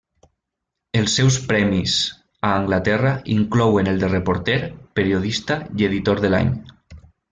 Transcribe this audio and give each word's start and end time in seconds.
Els 1.01 1.17
seus 1.19 1.37
premis 1.51 1.97
a 2.49 2.55
Anglaterra 2.61 3.13
inclouen 3.37 3.93
el 3.95 4.03
de 4.07 4.13
reporter, 4.17 4.59
periodista 5.01 5.63
i 5.81 5.91
editor 5.93 6.27
de 6.27 6.37
l'any. 6.37 6.55